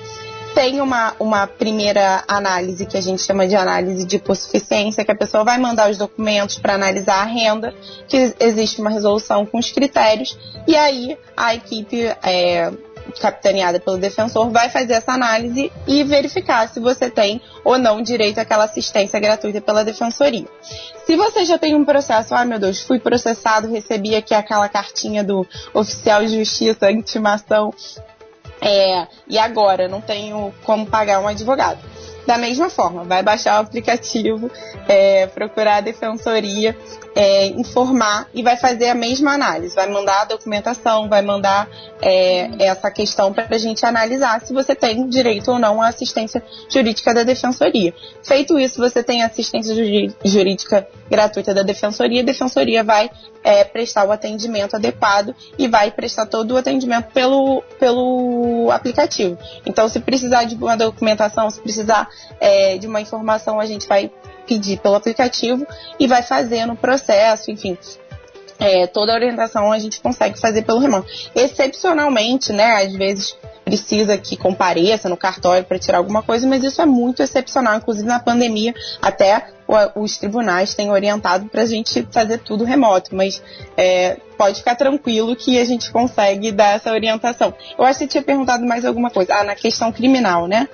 tem 0.59 0.81
uma, 0.81 1.15
uma 1.21 1.47
primeira 1.47 2.25
análise 2.27 2.85
que 2.85 2.97
a 2.97 3.00
gente 3.00 3.23
chama 3.23 3.47
de 3.47 3.55
análise 3.55 4.05
de 4.05 4.17
hipossuficiência, 4.17 5.05
que 5.05 5.12
a 5.12 5.15
pessoa 5.15 5.45
vai 5.45 5.57
mandar 5.57 5.88
os 5.88 5.97
documentos 5.97 6.59
para 6.59 6.75
analisar 6.75 7.21
a 7.21 7.25
renda, 7.25 7.73
que 8.09 8.35
existe 8.41 8.81
uma 8.81 8.91
resolução 8.91 9.47
com 9.47 9.57
os 9.57 9.71
critérios, 9.71 10.37
e 10.67 10.75
aí 10.75 11.17
a 11.37 11.55
equipe 11.55 12.07
é, 12.25 12.73
capitaneada 13.21 13.79
pelo 13.79 13.99
defensor, 13.99 14.50
vai 14.50 14.69
fazer 14.69 14.95
essa 14.95 15.12
análise 15.12 15.71
e 15.87 16.03
verificar 16.03 16.69
se 16.69 16.81
você 16.81 17.09
tem 17.09 17.41
ou 17.62 17.79
não 17.79 18.03
direito 18.03 18.41
àquela 18.41 18.65
assistência 18.65 19.21
gratuita 19.21 19.61
pela 19.61 19.85
defensoria. 19.85 20.47
Se 21.07 21.17
você 21.17 21.45
já 21.45 21.57
tem 21.57 21.77
um 21.77 21.85
processo, 21.85 22.35
ah, 22.35 22.45
meu 22.45 22.59
Deus, 22.59 22.83
fui 22.83 22.99
processado, 22.99 23.71
recebi 23.71 24.17
aqui 24.17 24.35
aquela 24.35 24.69
cartinha 24.69 25.23
do 25.23 25.47
oficial 25.73 26.25
de 26.25 26.37
justiça, 26.37 26.91
intimação, 26.91 27.73
é, 28.61 29.07
e 29.29 29.38
agora 29.38 29.88
não 29.88 30.00
tenho 30.00 30.53
como 30.65 30.87
pagar 30.87 31.21
um 31.21 31.29
advogado. 31.29 31.79
Da 32.27 32.37
mesma 32.37 32.69
forma, 32.69 33.05
vai 33.05 33.23
baixar 33.23 33.59
o 33.59 33.62
aplicativo, 33.65 34.50
é, 34.87 35.27
procurar 35.29 35.77
a 35.77 35.81
defensoria, 35.81 36.77
é, 37.19 37.47
informar 37.49 38.29
e 38.33 38.45
vai 38.45 38.57
fazer 38.57 38.91
a 38.91 38.95
mesma 38.95 39.33
análise. 39.33 39.75
Vai 39.75 39.91
mandar 39.91 40.23
a 40.23 40.25
documentação, 40.27 41.09
vai 41.09 41.21
mandar 41.21 41.69
é, 42.01 42.49
essa 42.65 42.93
questão 42.93 43.33
para 43.33 43.49
a 43.51 43.59
gente 43.59 43.85
analisar 43.85 44.41
se 44.41 44.55
você 44.55 44.73
tem 44.73 45.09
direito 45.09 45.51
ou 45.51 45.59
não 45.59 45.83
à 45.83 45.89
assistência 45.89 46.41
jurídica 46.71 47.13
da 47.13 47.25
defensoria. 47.25 47.93
Feito 48.23 48.57
isso, 48.57 48.79
você 48.79 49.03
tem 49.03 49.25
assistência 49.25 49.75
jurídica 50.25 50.87
gratuita 51.11 51.53
da 51.53 51.65
defensoria, 51.65 52.21
a 52.21 52.25
defensoria 52.25 52.85
vai 52.85 53.11
é, 53.43 53.65
prestar 53.65 54.07
o 54.07 54.13
atendimento 54.13 54.77
adequado 54.77 55.35
e 55.59 55.67
vai 55.67 55.91
prestar 55.91 56.27
todo 56.27 56.53
o 56.53 56.57
atendimento 56.57 57.13
pelo, 57.13 57.65
pelo 57.81 58.71
aplicativo. 58.71 59.37
Então, 59.67 59.89
se 59.89 59.99
precisar 59.99 60.45
de 60.45 60.55
uma 60.55 60.77
documentação, 60.77 61.51
se 61.51 61.61
precisar 61.61 62.09
é, 62.39 62.79
de 62.79 62.87
uma 62.87 63.01
informação, 63.01 63.59
a 63.59 63.67
gente 63.67 63.89
vai 63.89 64.09
pedir 64.49 64.78
pelo 64.78 64.95
aplicativo 64.95 65.67
e 66.00 66.07
vai 66.07 66.23
fazendo 66.23 66.73
o 66.73 66.76
processo, 66.76 67.50
enfim. 67.50 67.76
É, 68.59 68.87
toda 68.88 69.12
a 69.12 69.14
orientação 69.14 69.71
a 69.71 69.78
gente 69.78 70.00
consegue 70.00 70.40
fazer 70.40 70.62
pelo 70.62 70.81
remoto. 70.81 71.07
Excepcionalmente, 71.35 72.52
né, 72.52 72.83
às 72.83 72.93
vezes 72.93 73.37
precisa 73.69 74.17
que 74.17 74.37
compareça 74.37 75.09
no 75.09 75.17
cartório 75.17 75.64
para 75.64 75.78
tirar 75.78 75.99
alguma 75.99 76.23
coisa, 76.23 76.47
mas 76.47 76.64
isso 76.64 76.81
é 76.81 76.87
muito 76.87 77.23
excepcional. 77.23 77.76
Inclusive 77.76 78.09
na 78.09 78.19
pandemia, 78.19 78.75
até 79.00 79.49
os 79.95 80.17
tribunais 80.17 80.75
têm 80.75 80.90
orientado 80.90 81.47
para 81.47 81.62
a 81.62 81.67
gente 81.67 82.07
fazer 82.11 82.38
tudo 82.38 82.64
remoto, 82.64 83.14
mas 83.14 83.43
é, 83.76 84.17
pode 84.38 84.59
ficar 84.59 84.75
tranquilo 84.75 85.37
que 85.37 85.61
a 85.61 85.64
gente 85.64 85.90
consegue 85.93 86.50
dar 86.50 86.76
essa 86.76 86.90
orientação. 86.90 87.52
Eu 87.78 87.85
acho 87.85 87.99
que 87.99 88.05
você 88.07 88.11
tinha 88.11 88.23
perguntado 88.23 88.64
mais 88.64 88.87
alguma 88.87 89.11
coisa. 89.11 89.35
Ah, 89.35 89.45
na 89.45 89.55
questão 89.55 89.93
criminal, 89.93 90.47
né? 90.47 90.67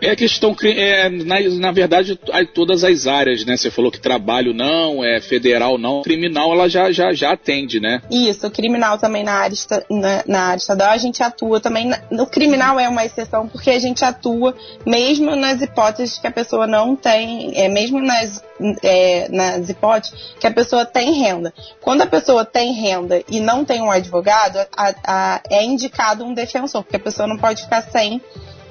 É 0.00 0.14
questão, 0.14 0.54
é, 0.62 1.08
na, 1.08 1.40
na 1.40 1.72
verdade, 1.72 2.18
todas 2.54 2.84
as 2.84 3.06
áreas, 3.06 3.44
né? 3.44 3.56
Você 3.56 3.70
falou 3.70 3.90
que 3.90 3.98
trabalho 3.98 4.52
não, 4.52 5.04
é 5.04 5.20
federal 5.20 5.78
não, 5.78 6.02
criminal 6.02 6.52
ela 6.52 6.68
já, 6.68 6.92
já, 6.92 7.12
já 7.12 7.32
atende, 7.32 7.80
né? 7.80 8.02
Isso, 8.10 8.50
criminal 8.50 8.98
também 8.98 9.24
na 9.24 9.32
área, 9.32 9.56
na, 9.90 10.24
na 10.26 10.40
área 10.48 10.58
estadual 10.58 10.90
a 10.90 10.98
gente 10.98 11.22
atua 11.22 11.60
também. 11.60 11.90
No 12.10 12.26
criminal 12.26 12.78
é 12.78 12.88
uma 12.88 13.04
exceção 13.04 13.48
porque 13.48 13.70
a 13.70 13.78
gente 13.78 14.04
atua 14.04 14.54
mesmo 14.84 15.34
nas 15.34 15.62
hipóteses 15.62 16.18
que 16.18 16.26
a 16.26 16.32
pessoa 16.32 16.66
não 16.66 16.94
tem, 16.94 17.52
é, 17.54 17.68
mesmo 17.68 18.00
nas, 18.00 18.42
é, 18.82 19.28
nas 19.30 19.68
hipóteses 19.68 20.34
que 20.38 20.46
a 20.46 20.50
pessoa 20.50 20.84
tem 20.84 21.12
renda. 21.12 21.52
Quando 21.80 22.02
a 22.02 22.06
pessoa 22.06 22.44
tem 22.44 22.72
renda 22.72 23.22
e 23.30 23.40
não 23.40 23.64
tem 23.64 23.80
um 23.80 23.90
advogado, 23.90 24.58
a, 24.76 24.94
a, 25.04 25.40
é 25.50 25.64
indicado 25.64 26.24
um 26.24 26.34
defensor, 26.34 26.82
porque 26.82 26.96
a 26.96 27.00
pessoa 27.00 27.26
não 27.26 27.38
pode 27.38 27.62
ficar 27.62 27.82
sem 27.82 28.20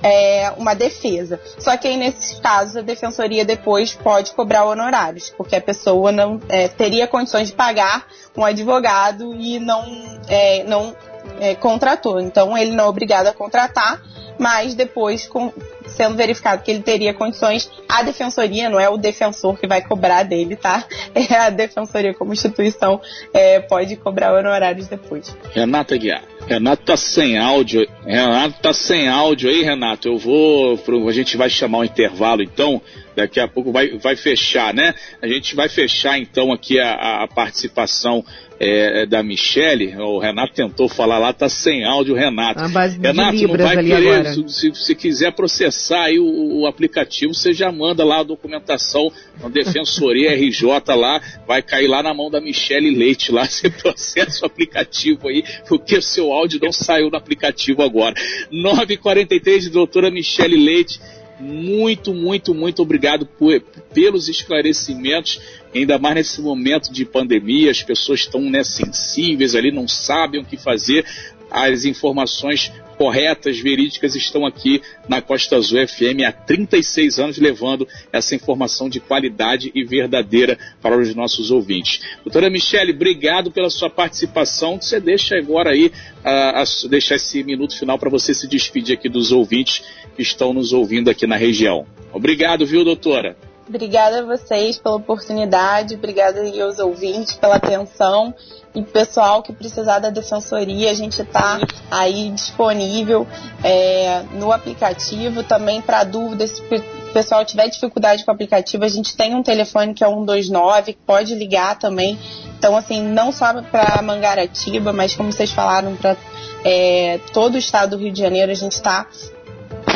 é, 0.01 0.51
uma 0.57 0.73
defesa. 0.73 1.39
Só 1.57 1.75
que 1.77 1.87
aí, 1.87 1.97
nesses 1.97 2.39
casos, 2.39 2.77
a 2.77 2.81
defensoria 2.81 3.45
depois 3.45 3.93
pode 3.93 4.33
cobrar 4.33 4.65
honorários, 4.65 5.29
porque 5.29 5.55
a 5.55 5.61
pessoa 5.61 6.11
não 6.11 6.39
é, 6.49 6.67
teria 6.67 7.07
condições 7.07 7.49
de 7.49 7.55
pagar 7.55 8.07
um 8.37 8.43
advogado 8.43 9.33
e 9.35 9.59
não, 9.59 9.83
é, 10.27 10.63
não 10.63 10.95
é, 11.39 11.55
contratou. 11.55 12.19
Então, 12.19 12.57
ele 12.57 12.71
não 12.71 12.85
é 12.85 12.87
obrigado 12.87 13.27
a 13.27 13.33
contratar, 13.33 14.01
mas 14.37 14.75
depois, 14.75 15.27
com, 15.27 15.51
sendo 15.87 16.15
verificado 16.15 16.61
que 16.61 16.71
ele 16.71 16.81
teria 16.81 17.13
condições, 17.13 17.69
a 17.87 18.03
defensoria, 18.03 18.69
não 18.69 18.79
é 18.79 18.89
o 18.89 18.97
defensor 18.97 19.57
que 19.57 19.67
vai 19.67 19.81
cobrar 19.81 20.23
dele, 20.23 20.55
tá? 20.55 20.83
É 21.15 21.35
a 21.35 21.49
defensoria 21.49 22.13
como 22.13 22.33
instituição 22.33 23.01
é, 23.33 23.59
pode 23.59 23.95
cobrar 23.95 24.33
honorários 24.33 24.87
depois. 24.87 25.35
Renata 25.53 25.97
Guiar. 25.97 26.23
Renato 26.47 26.83
tá 26.83 26.97
sem 26.97 27.37
áudio. 27.37 27.87
Renato 28.05 28.61
tá 28.61 28.73
sem 28.73 29.07
áudio 29.07 29.49
aí, 29.49 29.63
Renato. 29.63 30.07
Eu 30.07 30.17
vou. 30.17 30.79
A 31.07 31.11
gente 31.11 31.35
vai 31.37 31.49
chamar 31.49 31.79
um 31.79 31.83
intervalo 31.83 32.43
então. 32.43 32.81
Daqui 33.15 33.39
a 33.39 33.47
pouco 33.47 33.71
vai, 33.71 33.89
vai 33.97 34.15
fechar, 34.15 34.73
né? 34.73 34.93
A 35.21 35.27
gente 35.27 35.55
vai 35.55 35.69
fechar 35.69 36.17
então 36.19 36.51
aqui 36.51 36.79
a, 36.79 37.23
a 37.23 37.27
participação 37.27 38.23
é, 38.59 39.05
da 39.05 39.21
Michele. 39.23 39.95
O 39.97 40.19
Renato 40.19 40.53
tentou 40.53 40.87
falar 40.87 41.17
lá, 41.17 41.33
tá 41.33 41.49
sem 41.49 41.85
áudio, 41.85 42.15
Renato. 42.15 42.61
Renato, 43.01 43.47
não 43.47 43.57
vai 43.57 43.83
querer. 43.83 44.25
Se, 44.49 44.73
se, 44.73 44.95
quiser 44.95 45.31
processar 45.33 46.03
aí 46.03 46.19
o, 46.19 46.61
o, 46.61 46.67
aplicativo, 46.67 47.33
você 47.33 47.53
já 47.53 47.71
manda 47.71 48.03
lá 48.03 48.19
a 48.19 48.23
documentação 48.23 49.11
na 49.41 49.49
Defensoria 49.49 50.35
RJ 50.35 50.65
lá, 50.95 51.21
vai 51.47 51.61
cair 51.61 51.87
lá 51.87 52.01
na 52.01 52.13
mão 52.13 52.29
da 52.29 52.39
Michele 52.39 52.95
Leite 52.95 53.31
lá, 53.31 53.45
você 53.47 53.69
processa 53.69 54.43
o 54.43 54.45
aplicativo 54.45 55.27
aí, 55.27 55.43
porque 55.67 55.97
o 55.97 56.01
seu 56.01 56.31
áudio 56.31 56.59
não 56.61 56.71
saiu 56.71 57.09
no 57.09 57.17
aplicativo 57.17 57.81
agora. 57.81 58.15
9h43, 58.51 59.69
doutora 59.69 60.09
Michele 60.09 60.57
Leite 60.57 60.99
muito, 61.39 62.13
muito, 62.13 62.53
muito 62.53 62.81
obrigado 62.81 63.25
por, 63.25 63.59
pelos 63.93 64.29
esclarecimentos, 64.29 65.39
ainda 65.73 65.97
mais 65.97 66.15
nesse 66.15 66.41
momento 66.41 66.91
de 66.91 67.05
pandemia, 67.05 67.71
as 67.71 67.83
pessoas 67.83 68.21
estão 68.21 68.41
né, 68.41 68.63
sensíveis 68.63 69.55
ali, 69.55 69.71
não 69.71 69.87
sabem 69.87 70.41
o 70.41 70.45
que 70.45 70.57
fazer. 70.57 71.05
As 71.51 71.85
informações 71.85 72.71
corretas, 72.97 73.59
verídicas, 73.59 74.15
estão 74.15 74.45
aqui 74.45 74.81
na 75.07 75.21
Costa 75.21 75.55
Azul 75.55 75.85
FM 75.87 76.23
há 76.27 76.31
36 76.31 77.19
anos, 77.19 77.37
levando 77.37 77.87
essa 78.11 78.35
informação 78.35 78.89
de 78.89 78.99
qualidade 78.99 79.71
e 79.73 79.83
verdadeira 79.83 80.57
para 80.81 80.97
os 80.97 81.13
nossos 81.13 81.51
ouvintes. 81.51 82.01
Doutora 82.23 82.49
Michele, 82.49 82.91
obrigado 82.91 83.51
pela 83.51 83.69
sua 83.69 83.89
participação. 83.89 84.79
Você 84.79 84.99
deixa 84.99 85.35
agora 85.37 85.71
aí, 85.71 85.87
uh, 85.87 86.85
uh, 86.85 86.89
deixar 86.89 87.15
esse 87.15 87.43
minuto 87.43 87.77
final 87.77 87.97
para 87.99 88.09
você 88.09 88.33
se 88.33 88.47
despedir 88.47 88.95
aqui 88.95 89.09
dos 89.09 89.31
ouvintes 89.31 89.83
que 90.15 90.21
estão 90.21 90.53
nos 90.53 90.73
ouvindo 90.73 91.09
aqui 91.09 91.27
na 91.27 91.35
região. 91.35 91.85
Obrigado, 92.13 92.65
viu, 92.65 92.83
doutora? 92.83 93.35
Obrigada 93.67 94.19
a 94.19 94.23
vocês 94.23 94.77
pela 94.77 94.95
oportunidade, 94.95 95.95
obrigada 95.95 96.41
aos 96.63 96.77
ouvintes 96.77 97.33
pela 97.35 97.55
atenção 97.55 98.33
e 98.75 98.83
pessoal 98.83 99.41
que 99.41 99.53
precisar 99.53 99.99
da 99.99 100.09
defensoria, 100.09 100.91
a 100.91 100.93
gente 100.93 101.21
está 101.21 101.59
aí 101.89 102.29
disponível 102.29 103.25
é, 103.63 104.21
no 104.33 104.51
aplicativo 104.51 105.43
também 105.43 105.81
para 105.81 106.03
dúvidas. 106.03 106.51
Se 106.51 106.61
o 106.61 107.13
pessoal 107.13 107.45
tiver 107.45 107.69
dificuldade 107.69 108.25
com 108.25 108.31
o 108.31 108.35
aplicativo, 108.35 108.83
a 108.83 108.89
gente 108.89 109.15
tem 109.15 109.33
um 109.33 109.41
telefone 109.41 109.93
que 109.93 110.03
é 110.03 110.07
129, 110.07 110.93
que 110.93 110.99
pode 111.05 111.33
ligar 111.33 111.79
também. 111.79 112.19
Então, 112.57 112.75
assim, 112.75 113.01
não 113.01 113.31
só 113.31 113.61
para 113.63 114.01
Mangaratiba, 114.01 114.91
mas 114.91 115.15
como 115.15 115.31
vocês 115.31 115.51
falaram, 115.51 115.95
para 115.95 116.17
é, 116.65 117.19
todo 117.31 117.55
o 117.55 117.57
estado 117.57 117.91
do 117.91 118.03
Rio 118.03 118.11
de 118.11 118.19
Janeiro, 118.19 118.51
a 118.51 118.55
gente 118.55 118.73
está 118.73 119.07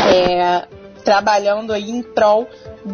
é, 0.08 0.66
trabalhando 1.04 1.74
aí 1.74 1.90
em 1.90 2.02
prol 2.02 2.48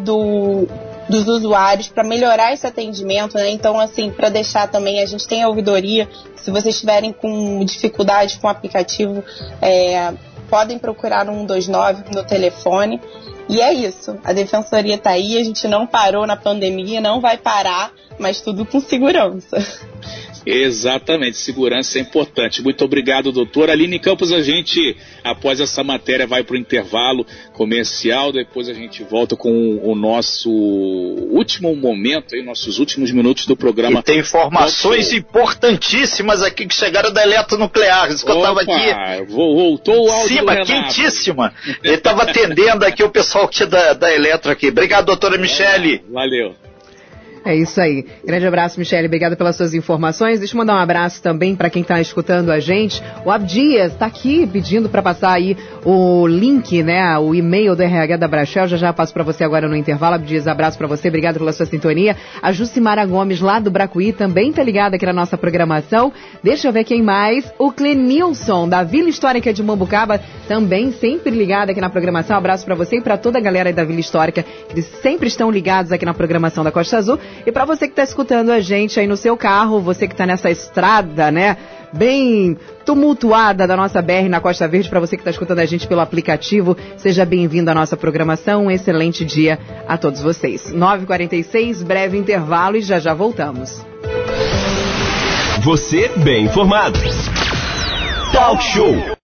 do, 0.04 0.66
dos 1.08 1.26
usuários 1.26 1.88
para 1.88 2.04
melhorar 2.04 2.52
esse 2.52 2.66
atendimento, 2.66 3.36
né? 3.36 3.50
Então, 3.50 3.78
assim, 3.78 4.10
para 4.10 4.28
deixar 4.28 4.68
também, 4.68 5.02
a 5.02 5.06
gente 5.06 5.26
tem 5.26 5.42
a 5.42 5.48
ouvidoria. 5.48 6.08
Se 6.36 6.50
vocês 6.50 6.74
estiverem 6.74 7.12
com 7.12 7.64
dificuldade 7.64 8.38
com 8.38 8.46
o 8.46 8.50
aplicativo, 8.50 9.22
é, 9.60 10.12
podem 10.48 10.78
procurar 10.78 11.24
no 11.24 11.32
129 11.32 12.04
no 12.14 12.24
telefone. 12.24 13.00
E 13.48 13.60
é 13.60 13.72
isso. 13.72 14.18
A 14.24 14.32
defensoria 14.32 14.96
está 14.96 15.10
aí, 15.10 15.38
a 15.38 15.44
gente 15.44 15.68
não 15.68 15.86
parou 15.86 16.26
na 16.26 16.36
pandemia, 16.36 17.00
não 17.00 17.20
vai 17.20 17.36
parar, 17.36 17.92
mas 18.18 18.40
tudo 18.40 18.66
com 18.66 18.80
segurança. 18.80 19.56
Exatamente, 20.46 21.36
segurança 21.36 21.98
é 21.98 22.00
importante. 22.00 22.62
Muito 22.62 22.84
obrigado, 22.84 23.32
doutor. 23.32 23.68
Aline 23.68 23.98
Campos, 23.98 24.30
a 24.30 24.40
gente, 24.40 24.96
após 25.24 25.60
essa 25.60 25.82
matéria, 25.82 26.26
vai 26.26 26.44
para 26.44 26.54
o 26.54 26.56
intervalo 26.56 27.26
comercial, 27.52 28.30
depois 28.32 28.68
a 28.68 28.72
gente 28.72 29.02
volta 29.02 29.34
com 29.34 29.80
o 29.82 29.94
nosso 29.96 30.48
último 30.48 31.74
momento, 31.74 32.34
aí, 32.34 32.42
nossos 32.42 32.78
últimos 32.78 33.10
minutos 33.10 33.44
do 33.46 33.56
programa. 33.56 33.98
E 34.00 34.02
tem 34.04 34.20
informações 34.20 35.12
importantíssimas 35.12 36.42
aqui 36.42 36.66
que 36.66 36.74
chegaram 36.74 37.12
da 37.12 37.24
eletronuclear, 37.24 38.12
isso 38.12 38.24
que 38.24 38.30
Opa, 38.30 38.48
eu 38.48 38.60
estava 38.60 38.60
aqui. 38.62 39.32
Voltou 39.32 40.06
o 40.06 40.10
áudio 40.10 40.38
Cima, 40.38 40.64
quentíssima. 40.64 41.54
Ele 41.82 41.94
estava 41.94 42.22
atendendo 42.22 42.84
aqui 42.84 43.02
o 43.02 43.10
pessoal 43.10 43.48
que 43.48 43.66
da, 43.66 43.94
da 43.94 44.14
Eletro 44.14 44.52
aqui. 44.52 44.68
Obrigado, 44.68 45.06
doutora 45.06 45.36
Michele. 45.36 46.02
É, 46.08 46.12
valeu. 46.12 46.54
É 47.46 47.54
isso 47.54 47.80
aí. 47.80 48.04
Grande 48.24 48.44
abraço, 48.44 48.76
Michele. 48.76 49.06
Obrigada 49.06 49.36
pelas 49.36 49.54
suas 49.54 49.72
informações. 49.72 50.40
Deixa 50.40 50.52
eu 50.52 50.58
mandar 50.58 50.74
um 50.74 50.80
abraço 50.80 51.22
também 51.22 51.54
para 51.54 51.70
quem 51.70 51.82
está 51.82 52.00
escutando 52.00 52.50
a 52.50 52.58
gente. 52.58 53.00
O 53.24 53.30
Abdias 53.30 53.92
está 53.92 54.06
aqui 54.06 54.44
pedindo 54.48 54.88
para 54.88 55.00
passar 55.00 55.30
aí 55.30 55.56
o 55.84 56.26
link, 56.26 56.82
né, 56.82 57.16
o 57.16 57.36
e-mail 57.36 57.76
do 57.76 57.82
RH 57.84 58.16
da 58.16 58.26
Brachel. 58.26 58.66
Já 58.66 58.76
já 58.76 58.92
passo 58.92 59.12
para 59.12 59.22
você 59.22 59.44
agora 59.44 59.68
no 59.68 59.76
intervalo. 59.76 60.16
Abdias, 60.16 60.48
abraço 60.48 60.76
para 60.76 60.88
você. 60.88 61.06
Obrigado 61.06 61.38
pela 61.38 61.52
sua 61.52 61.66
sintonia. 61.66 62.16
A 62.42 62.50
Jucimara 62.50 63.06
Gomes, 63.06 63.40
lá 63.40 63.60
do 63.60 63.70
Bracuí, 63.70 64.12
também 64.12 64.50
está 64.50 64.64
ligada 64.64 64.96
aqui 64.96 65.06
na 65.06 65.12
nossa 65.12 65.38
programação. 65.38 66.12
Deixa 66.42 66.66
eu 66.66 66.72
ver 66.72 66.82
quem 66.82 67.00
mais. 67.00 67.48
O 67.60 67.70
Clenilson, 67.70 68.68
da 68.68 68.82
Vila 68.82 69.08
Histórica 69.08 69.52
de 69.52 69.62
Mambucaba, 69.62 70.20
também 70.48 70.90
sempre 70.90 71.30
ligado 71.30 71.70
aqui 71.70 71.80
na 71.80 71.90
programação. 71.90 72.36
Abraço 72.36 72.64
para 72.64 72.74
você 72.74 72.96
e 72.96 73.00
para 73.00 73.16
toda 73.16 73.38
a 73.38 73.40
galera 73.40 73.72
da 73.72 73.84
Vila 73.84 74.00
Histórica, 74.00 74.42
que 74.42 74.82
sempre 74.82 75.28
estão 75.28 75.48
ligados 75.48 75.92
aqui 75.92 76.04
na 76.04 76.12
programação 76.12 76.64
da 76.64 76.72
Costa 76.72 76.96
Azul. 76.96 77.20
E 77.44 77.52
para 77.52 77.64
você 77.64 77.86
que 77.86 77.92
está 77.92 78.02
escutando 78.02 78.50
a 78.50 78.60
gente 78.60 78.98
aí 78.98 79.06
no 79.06 79.16
seu 79.16 79.36
carro, 79.36 79.80
você 79.80 80.06
que 80.06 80.14
está 80.14 80.26
nessa 80.26 80.50
estrada, 80.50 81.30
né? 81.30 81.56
Bem 81.92 82.56
tumultuada 82.84 83.66
da 83.66 83.76
nossa 83.76 84.02
BR 84.02 84.28
na 84.28 84.40
Costa 84.40 84.66
Verde, 84.68 84.88
para 84.88 85.00
você 85.00 85.16
que 85.16 85.20
está 85.20 85.30
escutando 85.30 85.60
a 85.60 85.64
gente 85.64 85.86
pelo 85.86 86.00
aplicativo, 86.00 86.76
seja 86.96 87.24
bem-vindo 87.24 87.70
à 87.70 87.74
nossa 87.74 87.96
programação. 87.96 88.66
Um 88.66 88.70
excelente 88.70 89.24
dia 89.24 89.58
a 89.86 89.96
todos 89.96 90.20
vocês. 90.20 90.72
9h46, 90.72 91.84
breve 91.84 92.18
intervalo 92.18 92.76
e 92.76 92.82
já 92.82 92.98
já 92.98 93.14
voltamos. 93.14 93.84
Você 95.62 96.08
bem 96.18 96.44
informado. 96.44 96.98
Talk 98.32 98.62
Show. 98.62 99.14